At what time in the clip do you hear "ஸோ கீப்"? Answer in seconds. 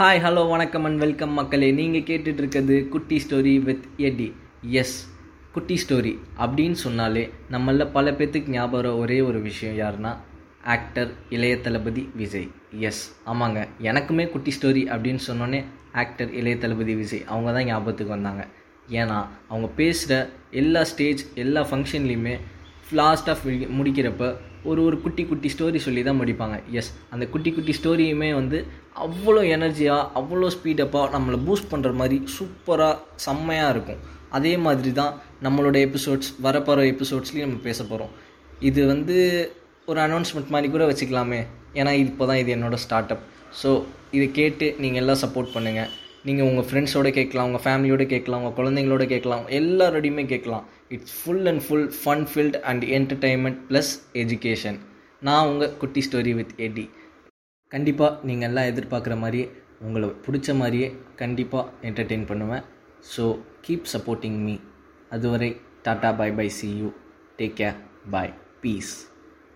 63.16-63.90